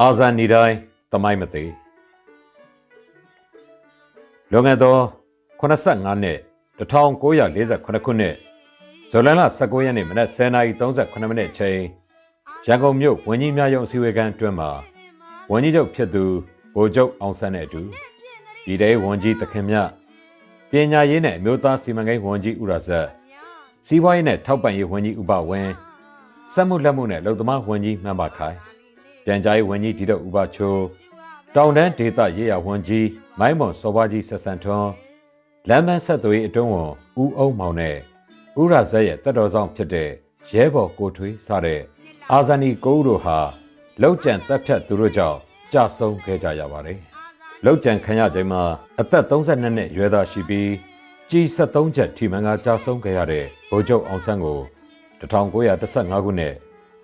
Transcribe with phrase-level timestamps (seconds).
[0.00, 0.76] အာဇန်နီတိုင်း
[1.12, 1.70] တမိုင်းမသေး
[4.50, 4.96] လွန်ခဲ့သော
[5.60, 6.38] 85နှစ်
[6.78, 8.34] 1948ခုနှစ်
[9.10, 9.28] ဇွန်လ
[9.58, 11.78] 19ရက်နေ့မနက်10:38မိနစ်အချိန်
[12.66, 14.70] ရန်ကုန်မြို့ဝင်းကြီးများရုံအစည်းအဝေးခန်းအတွင်းမှာ
[15.50, 16.24] ဝင်းကြီးချုပ်ဖြစ်သူ
[16.74, 17.82] ဗိုလ်ချုပ်အောင်ဆန်းနဲ့အတူ
[18.64, 19.76] ဒီတဲဝင်းကြီးသခင်မြ
[20.70, 23.06] ပညာရေးနဲ့အမျိုးသားစီမံကိန်းဝင်းကြီးဦးရဇက်
[23.86, 25.72] စီးပွားရေးနဲ့ထောက်ပံ့ရေးဝင်းကြီးဥပဝင်း
[26.52, 28.71] စက်မှုလက်မှုနဲ့လုံသမားဝင်းကြီးမှန်ပါခိုင်
[29.24, 30.76] ပြန်ကြားရေးဝန်ကြီးဒီတော့ဥပချို
[31.54, 33.06] တောင်တန်းဒေသရေးရဝန်ကြီး
[33.38, 34.90] မိုင်းမွန်စောပါကြီးဆက်ဆန်ထွန်း
[35.68, 36.90] လမ်းမဆက်သွေးအတွင်းဝန်
[37.22, 37.96] ဦးအောင်မောင်နဲ့
[38.60, 40.10] ဥရဇက်ရဲ့တက်တော်ဆောင်ဖြစ်တဲ့
[40.52, 41.80] ရဲဘော်ကိုထွေးစတဲ့
[42.32, 43.38] အာဇာနည်ကိုဦးတို့ဟာ
[44.02, 45.38] လောက်ကျန်တက်ဖြတ်သူတို့ကြောင့်
[45.72, 46.98] ကြာဆုံးခဲ့ကြရပါတယ်။
[47.64, 48.62] လောက်ကျန်ခံရချိန်မှာ
[49.00, 50.70] အသက်32နှစ်ရွယ်သားရှိပြီး
[51.30, 54.58] ကြီး73ချက်ထိမှန်ကကြာဆုံးခဲ့ရတဲ့ဗိုလ်ချုပ်အောင်ဆန်းကို
[55.20, 56.54] 1915ခုနှစ်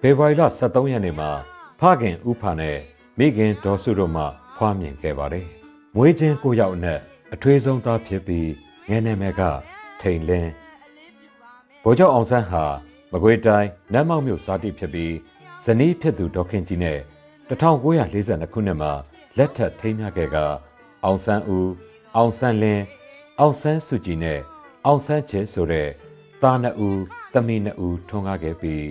[0.00, 1.30] ဖေဖော်ဝါရီလ23ရက်နေ့မှာ
[1.80, 2.76] ဖခင်ဥဖာနဲ့
[3.18, 4.24] မိခင်ဒေါ်စုတို့မှ
[4.56, 5.46] ဖွားမြင်ခဲ့ပါတယ်။
[5.94, 7.00] မွေးချင်းကိုရောက်အနက်
[7.34, 8.50] အထွေးဆုံးသားဖြစ်ပြီး
[8.88, 9.42] ငယ်နေမဲ့က
[10.00, 10.50] ထိန်လင်း
[11.82, 12.64] ဗိုလ်ချုပ်အောင်ဆန်းဟာ
[13.12, 15.14] မကွေးတိုင်းနတ်မောက်မြို့ဇာတိဖြစ်ပြီး
[15.64, 16.98] ဇနီးဖြစ်သူဒေါခင်ကြီးနဲ့
[17.48, 18.92] 1942ခုနှစ်မှာ
[19.38, 20.36] လက်ထပ်ထိမ်းမြခဲ့က
[21.04, 21.70] အောင်ဆန်းဦး
[22.16, 22.84] အောင်ဆန်းလင်း
[23.38, 24.40] အောင်ဆန်းစုကြည်နဲ့
[24.86, 25.88] အောင်ဆန်းချေဆိုတဲ့
[26.42, 27.00] သားနှစ်ဦး
[27.32, 28.84] သမီးနှစ်ဦးထွန်းကားခဲ့ပြီး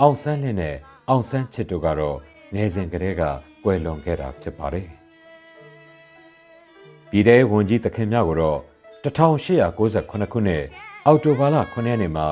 [0.00, 0.76] အောင်ဆန်းလင်းနဲ့
[1.08, 2.18] အောင်ဆန်းချစ်တို့ကတော့
[2.54, 3.22] ငယ်စဉ်ကတည်းက
[3.64, 4.86] ကွယ်လွန်ခဲ့တာဖြစ်ပါတယ်။
[7.10, 8.58] ပြည်ထဲဝန်ကြီးသခင်မြကိုတော့
[9.04, 10.64] 1898ခုနှစ်
[11.06, 12.26] အောက်တိုဘာလ9ရက်နေ့မှာ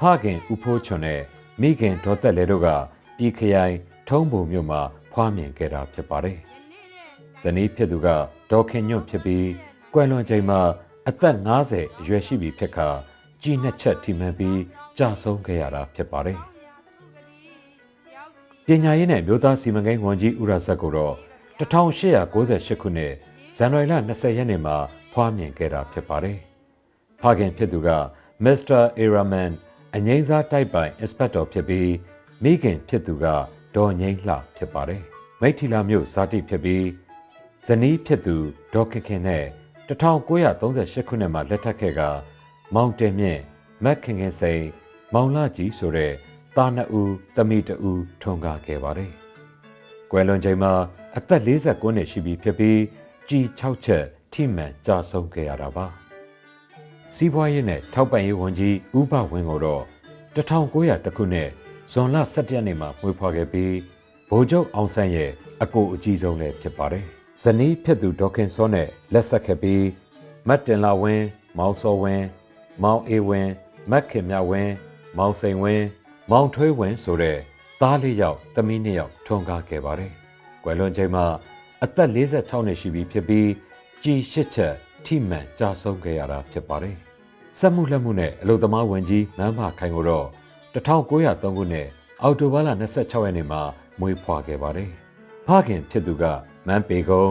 [0.00, 1.20] ဖခင်ဦးဖိုးချွန်နဲ့
[1.60, 2.68] မိခင်ဒေါ်သက်လဲတို့က
[3.16, 3.76] ပြည်ခရိုင်
[4.08, 4.80] ထုံးပုံမြို့မှာ
[5.12, 6.38] ဖွားမြင်ခဲ့တာဖြစ်ပါတယ်။
[7.42, 8.08] ဇနီးဖြစ်သူက
[8.50, 9.48] ဒေါ်ခင်ညွန့်ဖြစ်ပြီး
[9.94, 10.60] ကွယ်လွန်ချိန်မှာ
[11.08, 11.36] အသက်
[11.68, 12.88] 50အရွယ်ရှိပြီဖြစ်ခါ
[13.42, 14.60] ကြီးနှစ်ချက်ထိမှန်ပြီး
[14.98, 16.38] ကြာဆုံးခဲ့ရတာဖြစ်ပါတယ်။
[18.72, 21.14] ပညာရေးနဲ့မြို့သားစီမံကိန်းဝန်ကြီးဦးရဇက်ကိုတော့
[21.58, 23.12] 1898ခုနှစ်
[23.56, 24.76] ဇန်နဝါရီလ20ရက်နေ့မှာ
[25.12, 26.38] ဖွားမြင်ခဲ့တာဖြစ်ပါတယ်။
[27.20, 27.88] ဖခင်ဖြစ်သူက
[28.44, 29.50] မစ္စတာအေရာမန်
[29.94, 31.90] အငိမ့်စားတိုက်ပိုင်အင်စပက်တော်ဖြစ်ပြီး
[32.42, 33.26] မိခင်ဖြစ်သူက
[33.76, 35.02] ဒေါ်ငိမ့်လှဖြစ်ပါတယ်။
[35.40, 36.86] မိထီလာမြို့ဇာတိဖြစ်ပြီး
[37.66, 38.36] ဇနီးဖြစ်သူ
[38.74, 39.44] ဒေါ်ခင်ခင်နဲ့
[39.88, 42.00] 1938ခုနှစ်မှာလက်ထပ်ခဲ့က
[42.74, 43.40] မောင်တင်မြင့်
[43.84, 44.64] မက်ခင်ခင်စိန်
[45.14, 46.14] မောင်လာကြီးဆိုတဲ့
[46.56, 49.12] သားနှစ်ဦးသမီးတဦးထွန်းကားခဲ့ပါတယ်။
[50.10, 50.72] ကွယ်လွန်ချိန်မှာ
[51.16, 52.80] အသက်49နှစ်ရှိပြီဖြစ်ပြီး
[53.28, 55.86] ကြီး6ချက်ထိမှန်ကြာဆုံးခဲ့ရတာပါ။
[57.16, 59.82] စီးပွားရေးနဲ့ထောက်ပံ့ရေးဝန်ကြီးဦးဘဝင်းကိုတော့
[60.34, 61.50] 1900ခုနှစ်
[61.92, 63.74] ဇွန်လ17ရက်နေ့မှာမွေးဖွားခဲ့ပြီး
[64.30, 65.30] ဗိုလ်ချုပ်အောင်ဆန်းရဲ့
[65.62, 67.04] အကိုအကြီးဆုံးလည်းဖြစ်ပါတယ်။
[67.42, 69.84] ဇနီးဖြစ်သူဒေါက်ခင်စောနဲ့လက်ဆက်ခဲ့ပြီး
[70.48, 71.26] မတ်တင်လာဝင်း
[71.58, 72.26] မောင်စောဝင်း
[72.82, 73.52] မောင်အေဝင်း
[73.90, 74.72] မက်ခင်မြဝင်း
[75.16, 75.84] မောင်စိန်ဝင်း
[76.32, 77.38] မောင်ထွေးဝင်းဆိုတဲ့
[77.80, 80.12] သားလေးယောက်သမီးနှစ်ယောက်ထွန်းကားခဲ့ပါတယ်။
[80.64, 81.24] ကွယ်လွန်ချိန်မှာ
[81.84, 83.48] အသက်46နှစ်ရှိပြီဖြစ်ပြီး
[84.02, 84.74] ကြီးရှစ်ချက်
[85.04, 86.96] ထိမှန်ကြာဆုံးခဲ့ရတာဖြစ်ပါတယ်။
[87.58, 90.26] စက်မှုလက်မှုနဲ့အလုပ်သမားဝန်ကြီးမန်းမခိုင်ကိုတော့
[90.74, 91.16] 1903ခု
[91.72, 91.88] နှစ်
[92.22, 92.68] အောက်တိုဘာလ
[92.98, 93.62] 26ရက်နေ့မှာ
[94.00, 94.90] မွေးဖွားခဲ့ပါတယ်။
[95.46, 96.24] ဖခင်ဖြစ်သူက
[96.66, 97.24] မန်းပေကုံ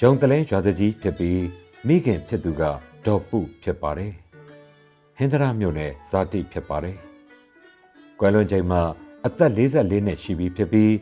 [0.00, 1.42] ရုံတလင်းရွာတကြီးဖြစ်ပြီး
[1.86, 2.62] မိခင်ဖြစ်သူက
[3.06, 4.12] ဒေါ်ပုဖြစ်ပါတယ်။
[5.16, 6.98] ဟင်္ဒရာမြို့နယ်ဇာတိဖြစ်ပါတယ်။
[8.24, 8.82] ကွယ်လွန်ချိန်မှာ
[9.26, 10.92] အသက်44နှစ်ရှိပြီဖြစ်ပြီး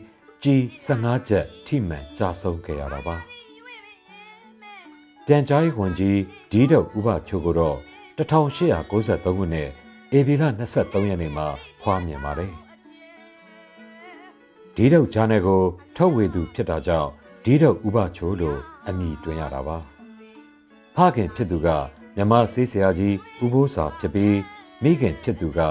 [0.43, 3.15] ကြီး15ချက်ထိမှန်ကြာဆုံးခဲ့ရတာပါ။
[5.25, 6.17] ပြန်ကြားရေးဝန်ကြီး
[6.51, 7.77] ဒီဒုတ်ဥပချိုကိုတော့
[8.17, 9.69] 1893ခုနှစ်
[10.17, 10.43] ဧပြီလ
[10.75, 11.47] 23ရက်နေ့မှာ
[11.81, 12.51] ဖွားမြင်ပါတယ်။
[14.75, 15.61] ဒီဒုတ်ဂျာနယ်ကို
[15.95, 17.09] ထုတ်ဝေသူဖြစ်တာကြောင့်
[17.45, 19.77] ဒီဒုတ်ဥပချိုလို့အမည်တွင်ရတာပါ။
[20.95, 21.67] ဖခင်ဖြစ်သူက
[22.15, 24.37] မြမဆေးဆရာကြီးဦးဘိုးစာဖြစ်ပြီး
[24.83, 25.61] မိခင်ဖြစ်သူက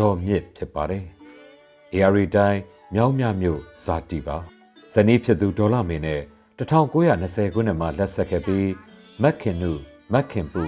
[0.00, 1.04] ဒေါ်မြင့်ဖြစ်ပါတယ်။
[1.94, 2.60] AR တိုင်း
[2.94, 4.36] မြောင်းမြမြို့ဇာတိပါ။
[4.92, 6.20] ဇနီးဖြစ်သူဒေါ်လာမင်းနဲ့
[6.58, 8.70] 1920ခုနှစ်မှာလက်ဆက်ခဲ့ပြီး
[9.22, 9.72] မက်ခင်နု
[10.12, 10.64] မက်ခင်ပူ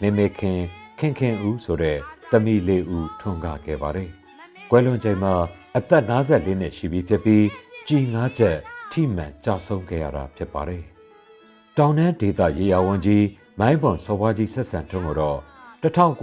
[0.00, 0.60] မေမေခင်
[0.98, 1.98] ခင်ခင်ဦးဆိုတဲ့
[2.30, 4.08] သမီးလေးဦးထွန်းကားခဲ့ပါတယ်။
[4.70, 5.34] ကွယ်လွန်ချိန်မှာ
[5.76, 7.44] အသက်54နှစ်ရှိပြီဖြစ်ပြီး
[7.88, 8.56] ကြီးငါးချက်
[8.92, 10.82] ထိမှန်ကြာဆုံးခဲ့ရတာဖြစ်ပါတယ်။
[11.78, 13.24] တောင်တန်းဒေသရေယာဝန်ကြီး
[13.60, 15.38] မိုင်းပွန်စော်ဘွားကြီးဆက်ဆံထုံးကိုတော့
[15.82, 16.20] 1909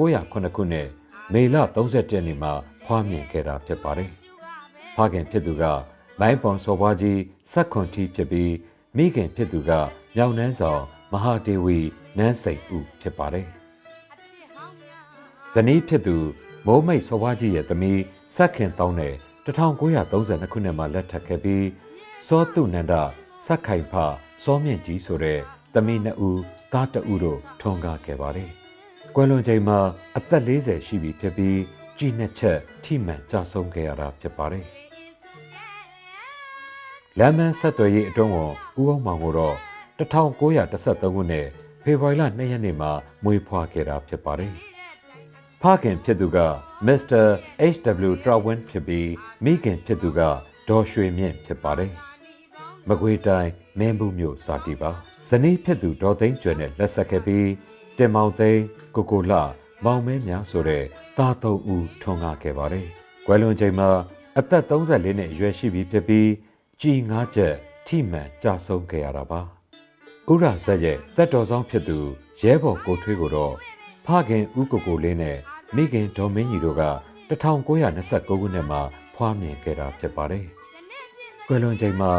[0.55, 0.89] ခုနှစ်
[1.33, 2.51] မေလ31ရက်နေ့မှာ
[2.85, 4.09] ဖွားမြင်ခဲ့တာဖြစ်ပါတယ်။
[4.95, 5.63] ဖခင်ဖြစ်သူက
[6.19, 7.19] မိုင်းပွန်စော်ဘွားကြီး
[7.51, 8.51] စက်ခွန်တီဖြစ်ပြီး
[8.97, 9.71] မိခင်ဖြစ်သူက
[10.15, 10.81] မြောင်နှန်းဆောင်
[11.11, 11.77] မဟာဒေဝီ
[12.17, 13.45] နန်းစိတ်ဦးဖြစ်ပါတယ်။
[15.53, 16.15] ဇနီးဖြစ်သူ
[16.67, 18.01] မိုးမိတ်စော်ဘွားကြီးရဲ့သမီး
[18.35, 19.13] စက်ခင်တောင်းတဲ့
[19.45, 21.65] 1932ခုနှစ်မှာလက်ထပ်ခဲ့ပြီး
[22.27, 22.93] စောတုနန္ဒ
[23.45, 23.93] စက်ခိုင်ဖ
[24.43, 25.39] စောမြင့်ကြီးဆိုတဲ့
[25.73, 26.41] သမီးနှစ်ဦး
[26.73, 28.51] သားတဦးတို့ထွန်းကားခဲ့ပါတယ်။
[29.15, 29.79] ကွယ်လွန်ချိန်မှာ
[30.17, 31.57] အသက်40ရှိပြီဖြစ်ပြီး
[31.97, 34.65] ကြီးနှစ်ချက်ထိမှန်ကြဆုံးခဲ့ရတာဖြစ်ပါတယ်။
[37.19, 39.55] လမ်းမန်းဆက်သွယ်ရေးအတွင်းဝန်ဦးအောင်မောင်ကိုတော့
[39.97, 41.47] 1913ခုနှစ်
[41.83, 42.91] ဖေဖော်ဝါရီလ2ရက်နေ့မှာ
[43.23, 44.53] မွေးဖွားခဲ့တာဖြစ်ပါတယ်။
[45.61, 46.37] ဖခင်ဖြစ်သူက
[46.85, 47.21] မစ္စတာ
[47.73, 48.11] H.W.
[48.23, 49.09] Trawin ဖြစ်ပြီး
[49.43, 50.19] မိခင်ဖြစ်သူက
[50.69, 51.91] ဒေါ်ရွှေမြင့်ဖြစ်ပါတယ်။
[52.89, 54.91] မကွေးတိုင်းမင်းဘူးမြို့စာတီပါ
[55.29, 57.47] ဇနီးဖြစ်သူဒေါ်သိန်းကျွယ်နဲ့လက်ဆက်ခဲ့ပြီး
[58.01, 58.63] တင်မောင်သိန်း
[58.95, 59.39] ကိုကိုလှ
[59.85, 60.83] မောင်မဲများဆိုတဲ့
[61.17, 62.85] သားသုံးဦးထွန်းကားခဲ့ပါတယ်။
[63.25, 63.89] ကွယ်လွန်ချိန်မှာ
[64.39, 66.29] အသက်34နှစ်အရွယ်ရှိပြီဖြစ်ပြီး
[66.81, 67.53] ကြီးငါးချက်
[67.87, 69.41] ထိမှန်ကြဆုံးခဲ့ရတာပါ။
[70.31, 71.99] ဥရဇက်ရဲ့တက်တော်ဆောင်ဖြစ်သူ
[72.41, 73.53] ရဲဘော်ကိုထွေးကိုတော့
[74.05, 75.37] ဖခင်ဦးကိုကိုလေးနဲ့
[75.75, 76.83] မိခင်ဒေါ်မင်းကြီးတို့က
[77.29, 78.81] 1929ခုနှစ်မှာ
[79.15, 80.45] ဖွားမြင်ခဲ့တာဖြစ်ပါတယ်။
[81.47, 82.11] ကွယ်လွန်ချိန်မှာ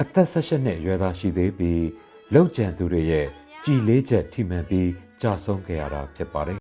[0.00, 1.84] အသက်16နှစ်အရွယ်သားရှိသေးပြီး
[2.34, 3.26] လောက်ကျန်သူတွေရဲ့
[3.64, 4.90] ကြည်လေးချက်ထိမှန်ပြီး
[5.22, 6.59] ကြာဆုံးခဲ့ရတာဖြစ်ပါတယ်